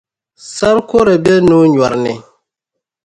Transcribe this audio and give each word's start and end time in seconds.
Sana 0.55 0.81
kɔrɛ 0.89 1.13
be 1.23 1.33
no’ 1.47 1.55
nyɔri 1.73 1.97
ni. 2.03 2.13